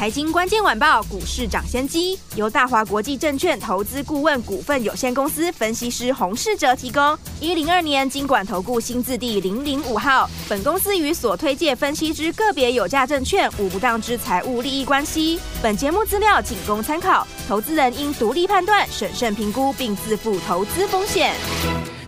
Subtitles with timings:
[0.00, 7.18] 财经关键晚报股市涨先机由大华国际证券投资顾问股份有限公司分析师洪世哲提供。
[7.38, 10.26] 一零二年经管投顾新字第零零五号。
[10.48, 15.38] 本公司与所推介分析之个别有价证券无不当之财务利益关系。
[15.62, 21.34] 本节目资料仅供参考，投资人应独立判断、审慎评估并自负投资风险。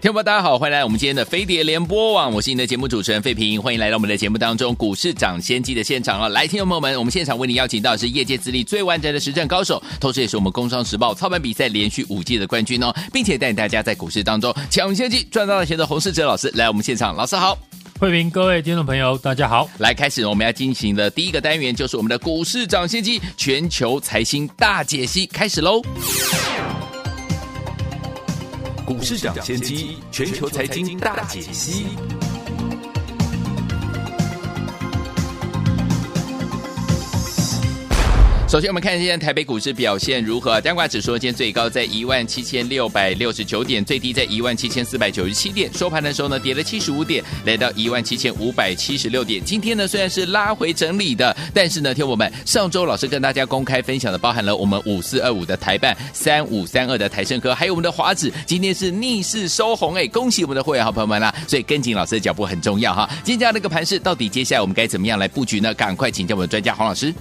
[0.03, 6.29] 听众朋友，大家好，欢迎来到我们今天的飞碟联播网，我是你的节目主持人费平，欢迎来到我们的节目当中，股市涨先机的现场啊！
[6.29, 17.57] 来，听众朋友们，我们现场为您邀请到的是业界资历最完整的实战高手，同时也是我们工商时报操盘比赛连续五届的冠军哦，并且带领大家在股市当中抢先机赚到钱的洪世哲老师来我们现场，老师好，
[18.01, 25.81] 费平，各位听众朋友，大家好，来开始我们要进行的第一个单元就是我们的股市涨先机全球财经大解析，开始喽。
[28.93, 31.87] 股市涨先机，全球财经大解析。
[38.53, 40.61] 首先，我们看一下台北股市表现如何。
[40.61, 45.73] 加挂指数今天最高在一万七千六百六十九点，最低在一万七千四百九十七点。
[45.73, 49.43] 收盘的时候呢，跌了七十五点，来到一万七千五百七十六点。
[49.43, 61.35] 今天呢，虽然是拉回整理的，但是呢，听我们上周老师跟大家公开分享的，包含了我们五四二五的台办、三五三二的台盛科，还有我们的华指，今天是逆势收红，哎，恭喜我们的会员好朋友们啦！
[61.49, 63.09] 所以跟紧老师的脚步很重要哈。
[63.25, 65.73] 今天这样的一个盘势，到底接下来我们该怎么样来布局呢？
[65.73, 67.15] 赶快请教我们的专家黄老师。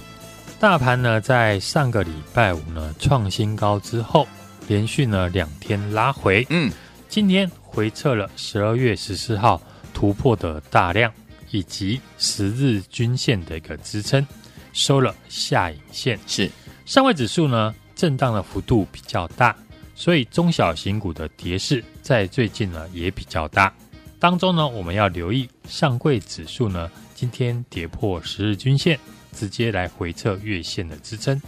[0.62, 4.28] 大盘呢，在上个礼拜五呢创新高之后，
[4.68, 6.46] 连续呢两天拉回。
[6.50, 6.70] 嗯，
[7.08, 9.60] 今天回测了十二月十四号
[9.92, 11.12] 突破的大量
[11.50, 14.24] 以及十日均线的一个支撑，
[14.72, 16.16] 收了下影线。
[16.28, 16.48] 是，
[16.86, 19.56] 上位指数呢震荡的幅度比较大，
[19.96, 23.74] 所以中小型股的跌势在最近呢也比较大。
[24.20, 28.96] 当中呢，我们要留意上柜指数呢今天跌破十日均线。
[29.32, 31.40] 直接来回测月线的支撑，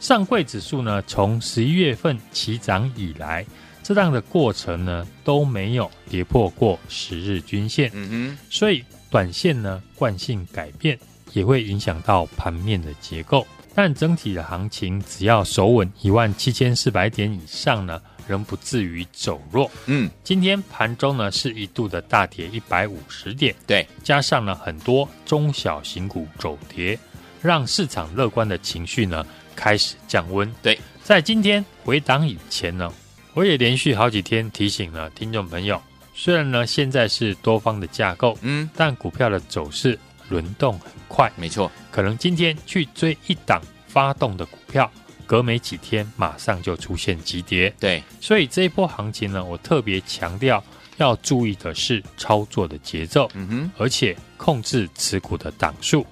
[0.00, 3.44] 上柜指数呢，从十一月份起涨以来，
[3.82, 7.90] 这样的过程呢都没有跌破过十日均线。
[7.92, 10.98] 嗯哼，所以短线呢惯性改变
[11.32, 19.70] 也会影响到盘面的结构，但整体的行情只要守稳一万七千四百点以上呢，仍不至于走弱。
[19.86, 26.98] 嗯，今天盘中呢是一度的大跌一百五十点，对，加上了很多中小型股走跌。
[27.42, 30.50] 让市场乐观的情绪呢开始降温。
[30.62, 32.92] 对，在今天回档以前呢，
[33.34, 35.80] 我也连续好几天提醒了听众朋友，
[36.14, 39.98] 虽然呢现在是多方的架构，嗯，但股票的走势
[40.28, 44.90] 轮动很快，没错，可能今天去追一档发动的股票，
[45.26, 47.72] 隔没几天马上就出现急跌。
[47.80, 50.62] 对，所以这一波行情呢，我特别强调
[50.98, 56.06] 要注意的是操作的节奏，嗯哼，而且控制持股的档数。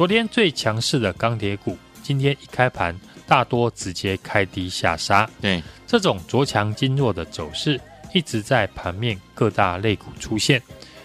[0.00, 5.28] 昨天最强势的钢铁股，今天一开盘大多直接开低下杀。
[5.42, 7.78] 对，这种昨强经弱的走势
[8.14, 10.62] 一直在盘面各大类股出现。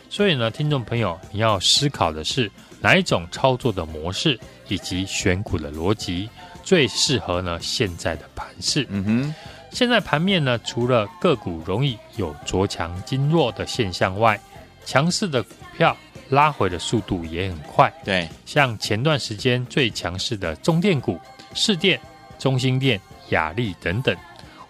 [0.10, 4.40] 所以呢，听众朋友，你要思考的是哪一种操作的模式
[4.70, 6.30] 以及选股的逻辑
[6.64, 8.88] 最适合呢现在的盘势。
[8.90, 9.36] 嗯哼，
[9.74, 14.40] 现在盘面呢，除了个股容易有昨强经弱的现象外，
[14.86, 15.98] 强势的股票。
[16.30, 21.20] 拉回的速度也很快，对，像前段时间最强势的中电股、
[21.54, 22.00] 市电、
[22.40, 23.00] 中兴电、
[23.30, 24.16] 亚力等等，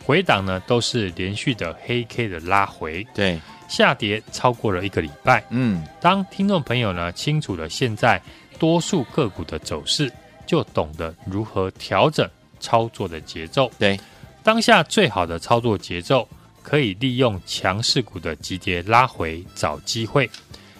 [0.03, 5.43] 回档呢都是连续的黑 K 的拉回，对，下跌超过了一个礼拜。
[5.49, 8.21] 嗯，当听众朋友呢清楚了现在
[8.59, 10.11] 多数个股的走势，
[10.45, 12.29] 就懂得如何调整
[12.59, 13.71] 操作的节奏。
[13.79, 13.99] 对，
[14.43, 16.27] 当下最好的操作节奏，
[16.61, 20.29] 可以利用强势股的急跌拉回找机会。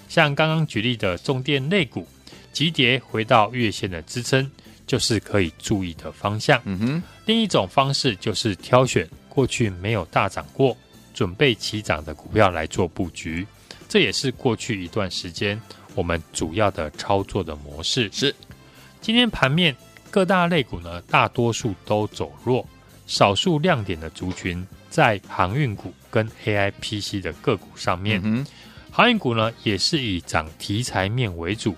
[0.08, 2.08] 像刚刚举例的重电类股，
[2.52, 4.50] 急跌回到月线的支撑，
[4.88, 6.62] 就是可以注意的方向。
[6.66, 10.76] 嗯哼，另一种方式就是挑选过去没有大涨过、
[11.14, 13.46] 准备起涨的股票来做布局，
[13.90, 15.60] 这也是过去一段时间
[15.96, 18.10] 我们主要的操作的模式。
[18.14, 18.34] 是，
[19.02, 19.76] 今天盘面
[20.10, 22.66] 各大类股呢，大多数都走弱，
[23.06, 28.22] 少数亮点的族群在航运股跟 AIPC 的个股上面。
[28.24, 28.46] 嗯
[28.96, 31.76] 航运股呢，也是以涨题材面为主，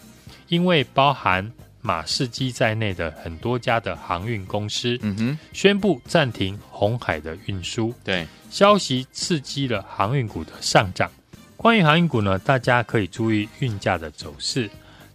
[0.49, 11.09] 因为包含马士基在内的很多家的航运公司，嗯哼，宣布暂停红海的运输，对，消息刺激了航运股的上涨。
[11.55, 14.69] 关于航运股呢，大家可以注意运价的走势。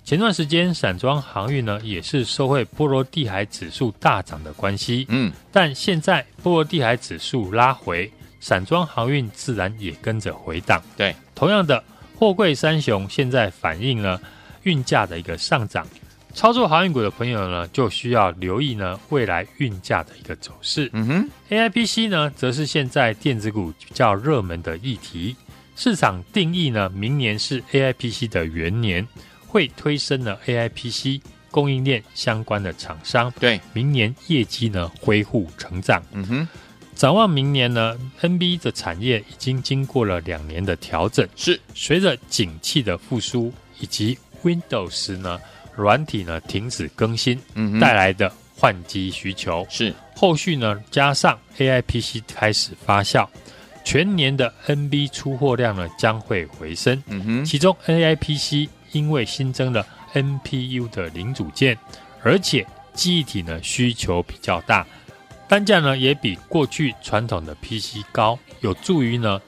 [0.04, 10.82] 前段时间散装航运呢，也是受惠波罗的海指数大涨的关系，嗯，但现在波罗的海指数拉回，散装航运自然也跟着回档。
[10.96, 11.82] 对，同样的，
[12.18, 14.20] 货柜三雄现在反映了
[14.62, 15.86] 运价的一个上涨，
[16.34, 20.88] 操作航运股的朋友呢，就需要留意呢未来运价的一个走势。
[20.92, 25.36] 嗯哼，AIPC 呢，则是现在电子股比较热门的议题，
[25.76, 29.06] 市场定义呢，明年是 AIPC 的元年。
[29.46, 31.20] 会推升呢 AIPC
[31.50, 36.02] 供应链相关的厂商，对，明年业绩呢恢复成长。
[36.12, 36.48] 嗯哼，
[37.02, 41.58] 展望明年呢，NB 的产业已经经过了两年的调整，是。
[41.74, 45.36] 随着景气的复苏以及 Windows 呢
[45.74, 49.66] 软体呢停止更新，嗯，带来的换机需求。
[49.68, 49.92] 是。
[50.14, 53.26] 后续呢加上 AIPC 开始发酵，
[53.84, 57.02] 全年的 NB 出货量呢将会回升。
[57.08, 58.68] 嗯哼，其中 AIPC。
[58.92, 61.76] 因为新增了 NPU 的零组件，
[62.22, 62.64] 而且
[62.94, 64.86] 记忆体呢需求比较大，
[65.52, 69.38] 单价呢也比过去传统的 PC 高，有助于呢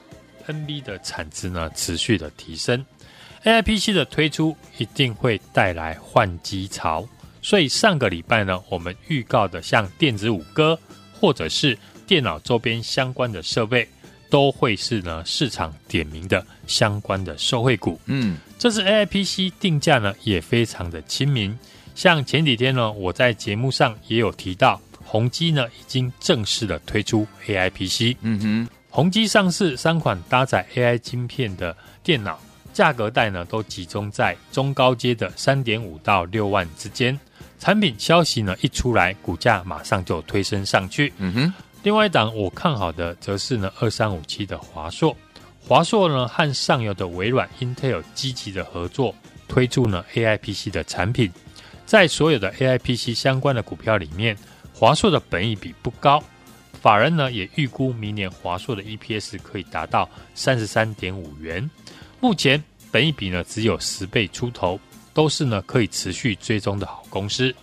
[0.45, 2.85] NB 的产值呢持续的提升。
[3.43, 7.03] AIPC 的推出一定会带来换机潮，
[7.41, 10.77] 所以上个礼拜呢我们预告的像电子五哥
[11.19, 11.75] 或者是
[12.05, 13.87] 电脑周边相关的设备。
[14.27, 17.99] 都会是呢市场点名的相关的受惠股。
[18.05, 21.57] 嗯，这次 AIPC 定价呢也非常的亲民。
[21.95, 28.17] 像前几天呢，我在节目上也有提到，宏基呢已经正式的推出 AIPC。
[28.21, 32.39] 嗯哼，宏基上市三款搭载 AI 晶片的电脑，
[32.73, 37.17] 价格带呢都集中在中高阶的三点五到六万之间。
[37.59, 41.13] 产品消息呢一出来，股价马上就推升上去。
[41.17, 41.53] 嗯哼。
[41.83, 45.15] 另外一档我看好的，则是呢二三五七的华硕。
[45.61, 49.15] 华硕呢和上游的微软、Intel 积极的合作，
[49.47, 51.31] 推出呢 AIPC 的产品。
[51.85, 54.35] 在所有的 AIPC 相关的股票里面，
[54.77, 56.21] 华硕的本益比不高，
[56.81, 61.67] 法人呢也预估明年华硕的 EPS 可以达到三十三点五元。
[62.19, 62.61] 目前
[62.91, 64.77] 本益比呢只有十倍出头，
[65.13, 67.55] 都是呢可以持续追踪的好公司。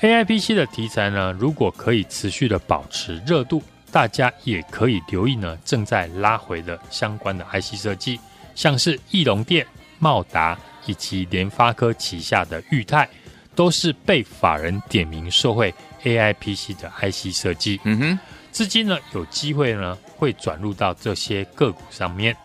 [0.00, 3.62] AIPC 的题材呢，如果可以持续的保持热度，
[3.92, 8.18] 大家也可以留意呢正在拉回的相关的 IC 设计，
[8.56, 9.64] 像是义隆电、
[10.00, 13.08] 茂达以及联发科旗下的裕泰，
[13.54, 15.72] 都是被法人点名受惠
[16.04, 17.80] AIPC 的 IC 设计。
[17.84, 18.18] 嗯哼，
[18.52, 22.36] 资金呢有机会呢会转入到这些个股上面。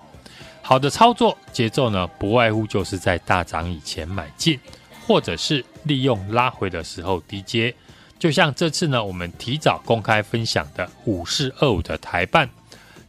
[0.62, 4.60] 好的操作节奏呢，不外乎就是在大涨以前买进。
[5.08, 7.72] 或者是利用拉回的时候低接，
[8.18, 12.50] 就像这次呢，我们提早公开分享的五四二五的台办，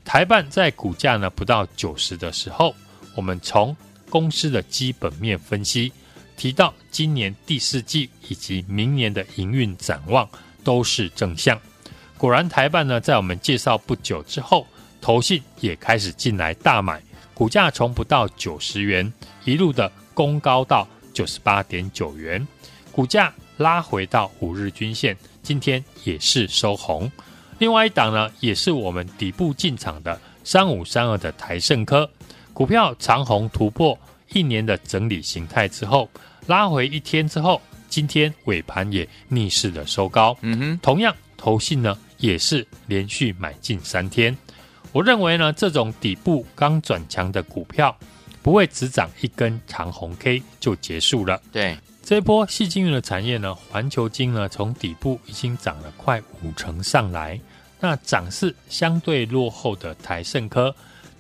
[0.05, 2.75] 台办在股价呢不到九十的时候，
[3.15, 3.75] 我们从
[4.11, 5.91] 公司的基本面分析，
[6.37, 10.29] 提到今年第四季以及明年的营运展望
[10.63, 11.61] 都是正向。
[12.19, 14.67] 果然台办呢，在我们介绍不久之后，
[15.01, 17.03] 投信也开始进来大买，
[17.35, 19.13] 股价从不到九十元
[19.45, 20.87] 一路的攻高到。
[21.17, 22.47] 九十八点九元，
[22.93, 27.11] 股价拉回到五日均线，今天也是收红。
[27.59, 32.07] 另外一档呢，也是我们底部进场的三五三二的台盛科
[32.53, 33.99] 股票长红突破
[34.33, 36.09] 一年的整理形态之后，
[36.47, 40.37] 拉回一天之后，今天尾盘也逆势的收高。
[40.43, 44.37] 嗯哼，同样投信呢也是连续买进三天。
[44.93, 47.97] 我认为呢，这种底部刚转强的股票。
[48.43, 51.43] 不会只涨一根长红 K 就结束了。
[51.51, 57.41] 对，这一波细晶圆的产业呢，环球晶呢从底部已经涨了快五成上来。
[57.81, 60.73] 那涨势相对落后的台盛科，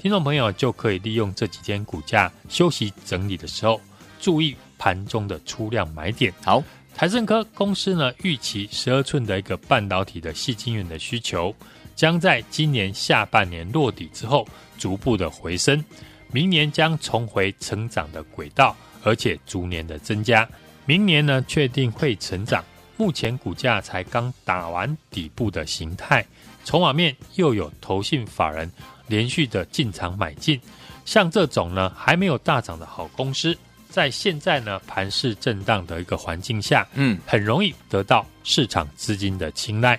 [0.06, 3.80] 听众朋友就可以利用这几天股价休息整理的时候，
[4.20, 6.32] 注意盘中的出量买点。
[6.44, 6.62] 好，
[6.94, 11.52] 台盛科公司呢预期十二寸的一个半导体的细晶圆的需求，
[11.96, 14.46] 将在今年下半年落底之后，
[14.78, 15.84] 逐步的回升。
[16.30, 20.48] 明年将重回成长的轨道，而且逐年的增加。
[20.84, 22.64] 明年呢，确定会成长。
[22.96, 26.24] 目前股价才刚打完底部的形态，
[26.64, 28.70] 筹码面又有投信法人
[29.06, 30.60] 连续的进场买进。
[31.04, 33.56] 像这种呢，还没有大涨的好公司，
[33.88, 39.98] 在现在呢盘势震荡的一个环境下，嗯，很容易得到市场资金的青睐。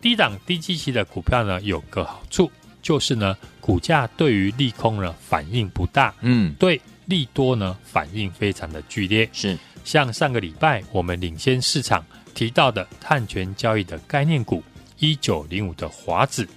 [0.00, 2.50] 低档低基期的股票呢，有个好处。
[2.80, 9.28] 就是呢，股价对于利空呢反应不大，嗯，对利多呢反应非常的剧烈。
[9.32, 12.02] 是像上个礼拜我们领先市场
[12.34, 14.62] 提到的碳权交易的概念股
[15.00, 16.48] 一九零五的华指，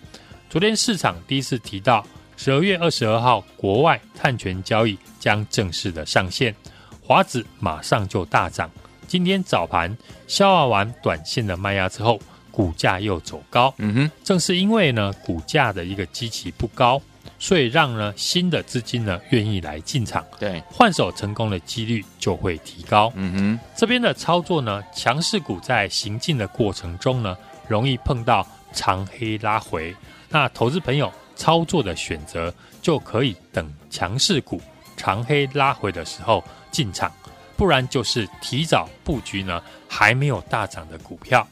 [0.52, 2.06] 昨天市场第一次提到
[2.36, 6.54] 十二月二十二号国外碳权交易将正式的上线，
[7.02, 8.70] 华指马上就大涨。
[9.08, 12.20] 今天早盘消化完短线的卖压之后，
[12.52, 13.74] 股价又走高。
[13.78, 17.02] 嗯哼，正是因为呢股价的一个基期不高，
[17.40, 23.10] 所以让呢新的资金呢愿意来进场，对，换手成功的几率就会提高。
[23.16, 27.38] 嗯哼，这边的操作呢，强势股在行进的过程中呢，
[27.70, 29.96] 容易碰到长黑拉回。
[30.32, 34.62] 那投资朋友操作的选择，就可以等强势股
[34.96, 37.12] 长黑拉回的时候进场，
[37.58, 41.46] 不然就是提早布局呢还没有大涨的股票。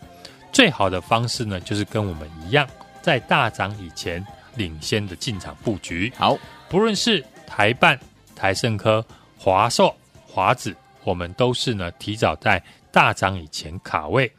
[0.52, 2.68] 最好的方式呢，就是跟我们一样，
[3.02, 6.12] 在大涨以前领先的进场布局。
[6.18, 6.38] 好，
[6.70, 8.00] 不论是台办、
[8.36, 9.06] 台盛科、
[9.38, 9.96] 华硕、
[10.26, 14.32] 华子，我们都是呢提早在大涨以前卡位。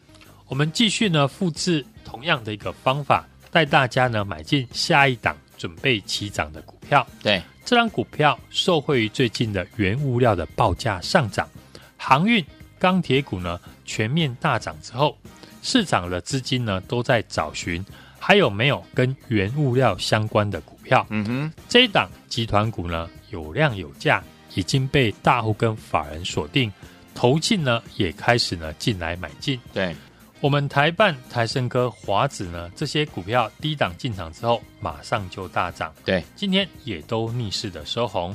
[0.49, 3.25] 我们继续呢复制同样的一个方法。
[3.51, 7.07] 带大家呢买进下一档准备起涨的股票。
[7.23, 11.49] 对，这档股票受惠于最近的原物料的报价上涨，
[11.97, 12.45] 航运、
[12.79, 15.17] 钢铁股呢全面大涨之后，
[15.63, 17.85] 市场的资金呢都在找寻
[18.19, 21.07] 还有没有跟原物料相关的股票。
[21.11, 24.23] 嗯哼，这一档集团股呢有量有价，
[24.55, 26.73] 已经被大户跟法人锁定，
[27.15, 29.61] 投信呢也开始呢进来买进。
[29.73, 29.95] 对。
[30.41, 35.93] 我们台办、台胜科、华子呢，这些股票低档进场之后，马上就大涨。
[36.03, 38.35] 对，今天也都逆势的收红。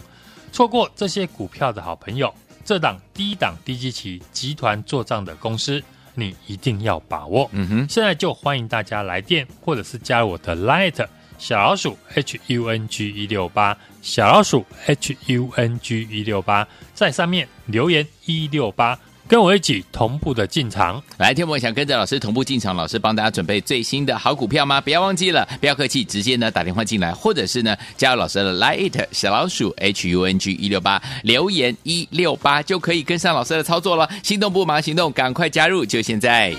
[0.52, 2.32] 错过这些股票的好朋友，
[2.64, 5.84] 这档低档低基期集团做账的公司，
[6.14, 7.50] 你一定要把握。
[7.52, 11.04] 嗯哼，现在就欢迎大家来电，或者是加入我的 Light
[11.40, 18.98] 小老鼠 H U N G 一六八小老鼠 H U N G 一六八，在上面留言一六八。
[19.28, 24.80] 跟我一起同步的进场，来，听我想跟着老师同步进场，老师帮大家准备最新的好股票吗？
[24.80, 34.08] 不要忘记了，不要客气，直接呢打电话进来，或者是呢加入老师的 Line 小老鼠 H U N G 一六八，留言一六八就可以跟上老师的操作了。
[34.22, 36.54] 心动不忙行动，赶快加入，就现在。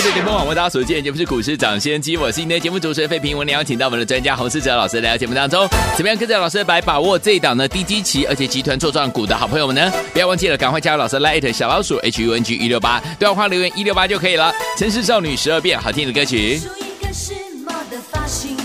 [0.00, 3.36] 各位联播网为大家所见，节目是股市涨先机，我是今天的节目主持人费平。
[3.36, 9.92] 我们邀请到我们的专家洪世哲老师来到节目当中，怎么样跟着老师来把握这一档呢低基期而且集团作帐股的好朋友们呢？
[10.12, 14.54] 不要忘记了，赶快加入老师 Light 小老鼠 H U N G 一六八，对话框留言一六八就可以了。
[14.76, 16.60] 城市少女十二变，好听的歌曲。
[16.78, 17.32] 一个时
[17.66, 18.56] 髦的发型，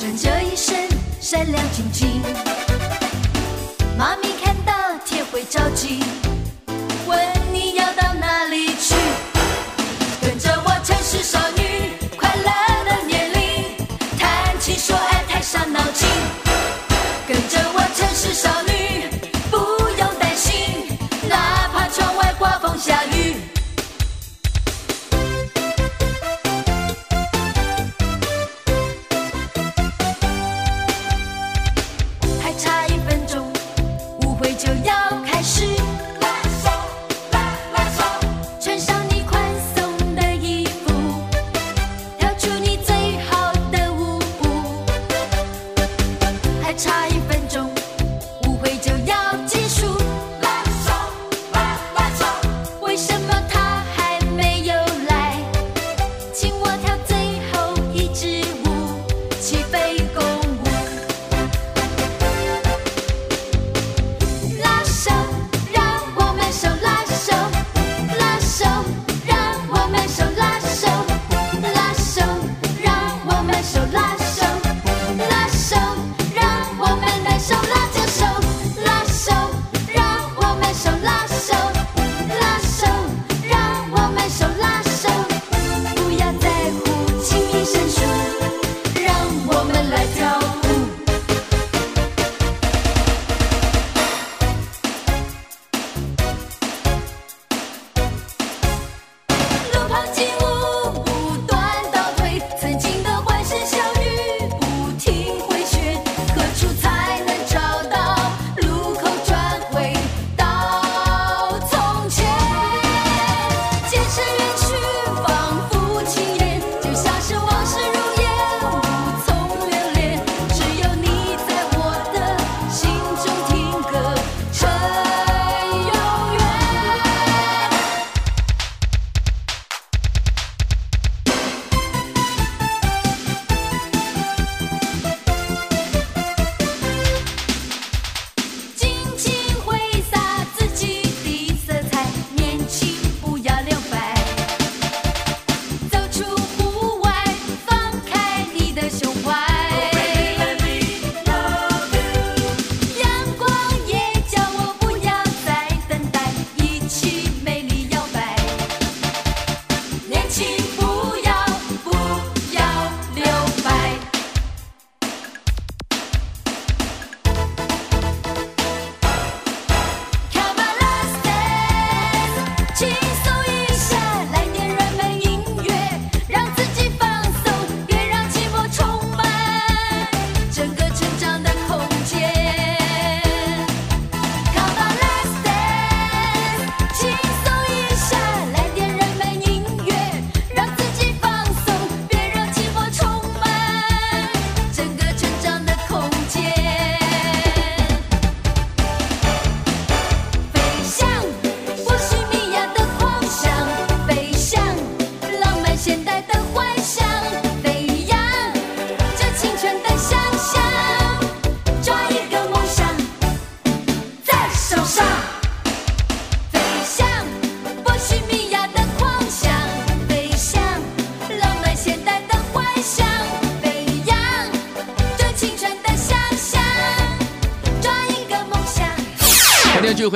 [0.00, 0.76] 穿着一身
[1.20, 2.06] 闪亮晶晶，
[3.98, 4.72] 妈咪看到
[5.04, 5.98] 天会着急，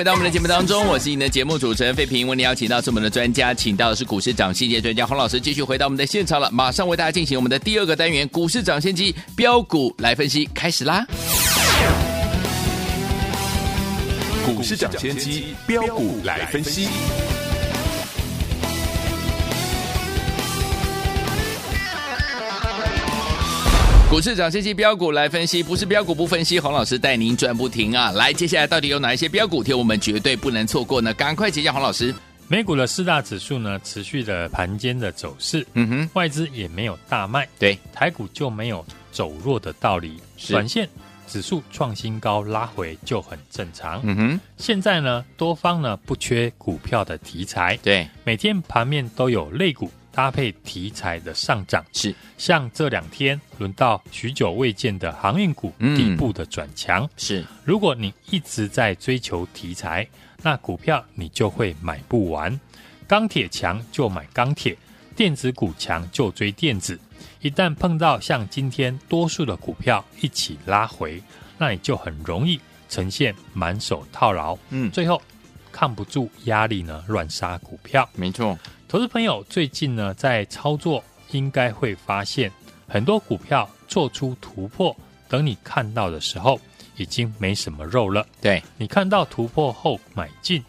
[0.05, 2.29] 在我们的节目当中，我是你的节目主持人费平。
[2.29, 6.51] 为你邀请到是我们的专家，请到的是股市长细节专家洪老师，继续回到我们的现场了。
[6.51, 11.07] 马上为大家进行我们的第二个单元——股市涨先机标股来分析，开始啦！
[14.45, 16.87] 股市涨先机标股来分析。
[24.15, 28.13] 股市涨先机标股来分析，不是标股不分析，洪老师带您赚不停啊！
[28.13, 31.13] 来，接下来到底有哪一些标股，天我们绝对不能错过呢？
[31.15, 32.15] 赶快请教洪老师。
[32.47, 40.89] 美股的四大指数呢，持续的盘间的走势，嗯哼，外资也没有大卖，对，台股就没有走弱的道理，短线
[41.27, 49.91] 指数创新高拉回就很正常，嗯哼，现在呢，多方呢不缺股票的题材，对，每天盘面都有类股。
[50.15, 57.45] 搭配题材的上涨，是像这两天轮到许久未见的航运股底部的转强，是。
[57.65, 60.07] 如果你一直在追求题材，
[60.41, 62.59] 那股票你就会买不完。
[63.09, 64.77] 钢铁强就买钢铁，
[65.17, 66.99] 电子股强就追电子。
[67.41, 71.21] 一旦碰到像今天多数的股票一起拉回，
[71.59, 75.21] 那你就很容易呈现满手套牢，嗯，最后
[75.73, 78.09] 抗不住压力呢，乱杀股票。
[78.15, 78.57] 没错。
[78.87, 82.51] 投资朋友最近呢，在操作应该会发现
[82.87, 84.95] 很多股票做出突破，
[85.29, 86.61] 等你看到的时候，
[86.97, 88.25] 已经没什么肉了。
[88.41, 90.63] 对，你看到突破后买进，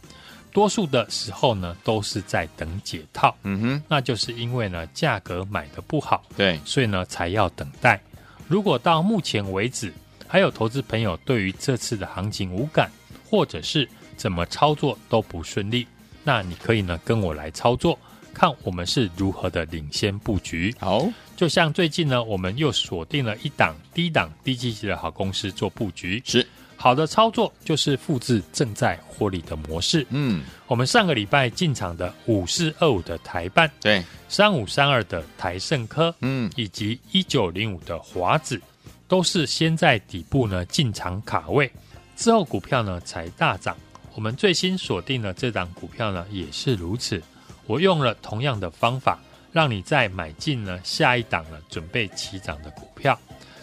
[0.51, 3.35] 多数的时候呢，都是在等解套。
[3.43, 8.01] 嗯哼，那就是因为呢，价格买的不好，对，所以呢，才要等待。
[8.47, 9.93] 如果到目前为止，
[10.27, 12.89] 还有投资朋友对于这次的行情无感，
[13.29, 15.85] 或者是怎么操作都不顺利，
[16.25, 17.97] 那你可以呢，跟我来操作。
[18.33, 20.75] 看我们是如何的领先布局。
[20.77, 21.07] 好，
[21.37, 26.21] 就像最近呢，我们又锁定了一档低档低基期的好公司做布局。
[26.25, 30.05] 是，好的操作就是复制正在获利的模式。
[30.09, 38.61] 嗯，我们上个礼拜进场的五四二五的台办，对，三五三二的台盛科，嗯，以及一九零五的华子，
[39.07, 41.71] 都是先在底部呢进场卡位，
[42.17, 43.77] 之后股票呢才大涨。
[44.15, 47.21] 我们最新锁定的这档股票呢也是如此。
[47.67, 49.19] 我用了同样的方法，
[49.51, 53.19] 让你再买进呢下一档呢准备起涨的股票。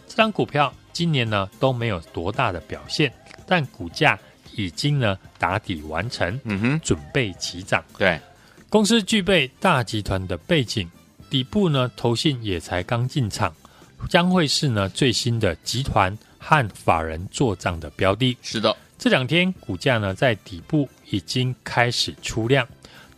[0.06, 3.10] 这档股票今年呢都没有多大的表现，
[3.46, 4.18] 但股价
[4.54, 7.82] 已经呢打底完成，嗯哼，准备起涨。
[7.96, 8.20] 对，
[8.68, 10.90] 公司具备大集团的背景，
[11.30, 13.54] 底部呢投信也才刚进场，
[14.10, 18.36] 将会是呢最新的集团和法人做账的标的。
[18.42, 22.64] 是的，这两天股价呢在底部已经开始出量。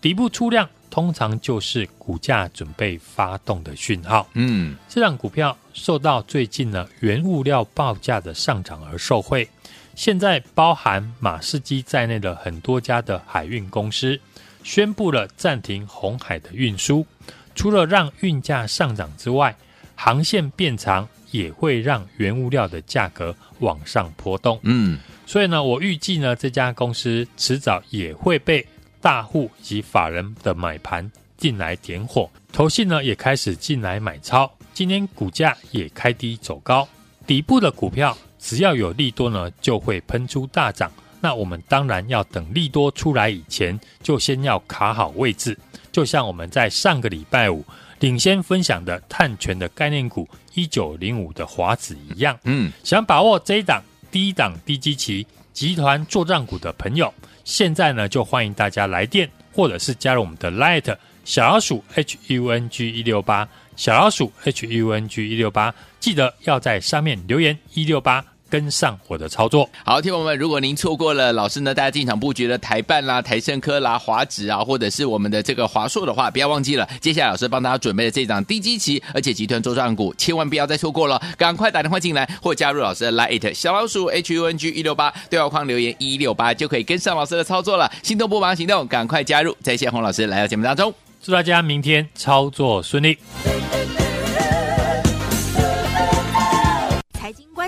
[0.00, 4.26] 底部出量，通常就是股价准备发动的讯号。
[4.32, 9.46] 嗯，这档股票受到最近呢原物料报价的上涨而受惠。
[9.94, 14.18] 现在包含马士基在内的很多家的海运公司
[14.62, 17.06] 宣布了暂停红海的运输，
[17.54, 19.54] 除了让运价上涨之外，
[19.94, 24.58] 航线变长也会让原物料的价格往上波动。
[24.62, 28.66] 嗯，所以呢，我预计呢这家公司迟早也会被。
[29.04, 36.88] 大户及法人的买盘进来点火，投信呢也开始进来买超，今天股价也开低走高，
[37.26, 40.90] 底部的股票只要有利多呢，就会喷出大涨。
[41.20, 45.54] 那我们当然要等利多出来以前，就先要卡好位置。
[45.92, 47.62] 就像我们在上个礼拜五
[48.00, 53.82] 领先分享的碳权的概念股一九零五的华子一样，嗯，想把握这一档
[54.14, 57.12] 低档低基期集团作帐股的朋友。
[57.42, 68.24] 现在呢，就欢迎大家来电，或者是加入我们的 Light 小老鼠 H U N G 一六八小老鼠 H U N G 一六八，记得要在上面留言一六八。
[68.54, 93.18] 跟上我的操作，好，听友们，如果您错过了老师呢，大家进场布局的台办啦、台盛科啦、华指啊，或者是我们的这个华硕的话，不要忘记了，接下来老师帮大家准备的这档低基期，而且集团周转股，千万不要再错过了，赶快打电话进来或加入老师的 Lite 小老鼠 H U N G 一六八对话框留言一六八就可以跟上老师的操作了，心动不忙行动，赶快加入，在谢洪老师来到节目当中，祝大家明天操作顺利。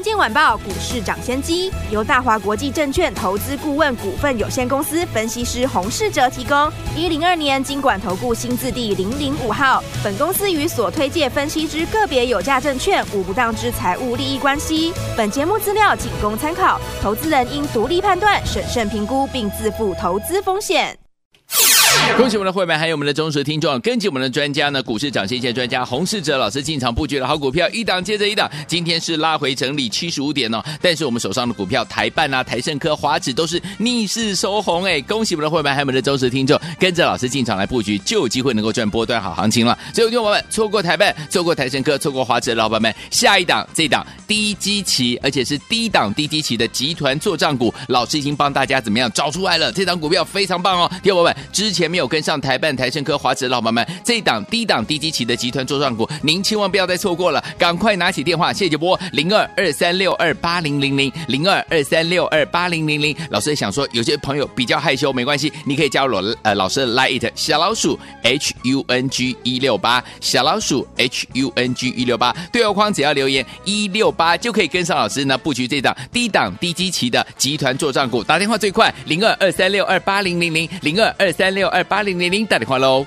[0.06, 6.70] 关键晚报股市涨先机由大华国际证券投资顾问股份有限公司分析师洪世哲提供。
[6.94, 9.82] 一零二年金管投顾新字第零零五号。
[10.04, 14.94] 本公司与所推介分析之个别有价证券无不当之财务利益关系。
[15.16, 20.96] 本节目资料仅供参考，投资人应独立判断、审慎评估，并自负投资风险。
[22.16, 28.50] 恭喜我们的会员，还有我们的忠实听众，跟紧我们的专家呢，股市涨先机专家洪世哲老师进场布局的好股票，一档接着一档。
[28.66, 39.76] 今天是拉回整理七十五点哦，但是我们手上的股票台办啊、台盛科、华指都是逆势收红哎，恭喜我们的会员，还有我们的忠实听众，跟着老师进场来布局，就有机会能够赚波段好行情了。
[39.92, 49.70] 所以，听友们错过台办、错过台盛科、错过华指的老板们，下一档这档低基期，而且是低档低基期的集团作帐股，老师已经帮大家怎么样找出来了？
[49.72, 63.16] 这档股票非常棒哦，听众们之前没有跟上台办、台胜科、华指的老板们，这一档低档低基期的集团作帐股，您千万不要再错过了，赶快拿起电话，谢谢波零二二三六二八零零零零二二三六二八零零零。
[63.30, 83.06] 老师想说，有些朋友比较害羞，没关系，你可以加入我呃老师的 Lite 小老鼠 H U N G 一六八小老鼠 H U N G 一六八对话框只要留言一六八就可以跟上老师呢布局这档低档低基期的集团作帐股，打电话最快零二二三六二八零零零零二二三六二八零零零打电话喽。